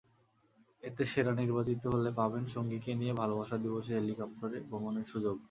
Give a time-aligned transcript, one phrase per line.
[0.83, 5.35] এতে সেরা নির্বাচিত হলে পাবেন সঙ্গীকে নিয়ে ভালোবাসা দিবসে হেলিকপ্টারে ভ্রমণের সুযোগ।